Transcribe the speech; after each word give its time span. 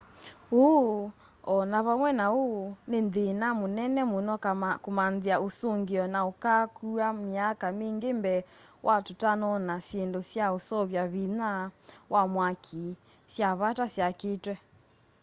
ũũ 0.61 0.81
o 1.53 1.55
na 1.71 1.79
vamwe 1.87 2.09
na 2.19 2.25
ũu 2.43 2.59
nĩ 2.89 2.99
thĩna 3.13 3.47
mũnene 3.59 4.01
mũno 4.13 4.33
kũmanthĩa 4.83 5.35
ũsũngĩo 5.47 6.03
na 6.13 6.19
ũkaakua 6.29 7.07
myaka 7.29 7.65
mingĩ 7.79 8.09
mbee 8.19 8.45
wa 8.85 8.95
tũtanona 9.05 9.75
syĩndũ 9.87 10.19
sya 10.31 10.45
ũseuvya 10.57 11.03
vinya 11.13 11.51
wa 12.13 12.21
mwaki 12.33 12.85
sya 13.33 13.49
vata 13.59 13.85
syakĩtwe 13.95 14.53